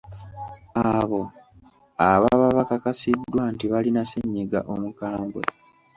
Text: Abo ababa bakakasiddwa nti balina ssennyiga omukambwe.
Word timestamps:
Abo 0.91 1.21
ababa 2.09 2.47
bakakasiddwa 2.57 3.41
nti 3.53 3.65
balina 3.71 4.01
ssennyiga 4.05 4.59
omukambwe. 4.73 5.41